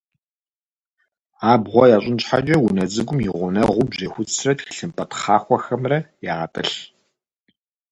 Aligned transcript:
Абгъуэ 1.51 1.85
ящӏын 1.95 2.17
щхьэкӏэ 2.21 2.57
унэ 2.67 2.85
цӏыкӏум 2.91 3.19
и 3.27 3.29
гъунэгъуу 3.35 3.87
бжьэхуцрэ 3.89 4.51
тхылъымпӏэ 4.57 5.03
тхъахуэхэмрэ 5.09 5.97
ягъэтӏылъ. 6.31 6.75